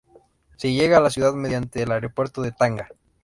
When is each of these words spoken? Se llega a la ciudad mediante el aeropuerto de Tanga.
Se 0.57 0.73
llega 0.73 0.97
a 0.97 0.99
la 0.99 1.11
ciudad 1.11 1.33
mediante 1.35 1.83
el 1.83 1.91
aeropuerto 1.91 2.41
de 2.41 2.51
Tanga. 2.51 2.89